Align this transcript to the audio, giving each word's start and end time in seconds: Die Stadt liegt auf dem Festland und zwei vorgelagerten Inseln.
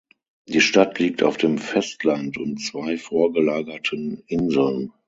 Die 0.47 0.61
Stadt 0.61 0.97
liegt 0.97 1.21
auf 1.21 1.37
dem 1.37 1.59
Festland 1.59 2.39
und 2.39 2.57
zwei 2.59 2.97
vorgelagerten 2.97 4.23
Inseln. 4.25 4.91